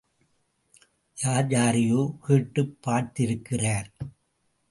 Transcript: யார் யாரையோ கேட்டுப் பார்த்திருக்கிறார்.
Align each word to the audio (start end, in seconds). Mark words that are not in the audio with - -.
யார் 1.17 1.49
யாரையோ 1.49 2.17
கேட்டுப் 2.21 2.77
பார்த்திருக்கிறார். 2.87 3.89